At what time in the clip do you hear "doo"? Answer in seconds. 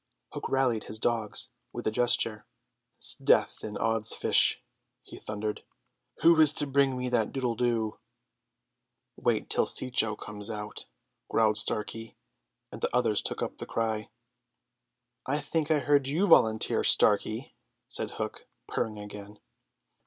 7.53-7.99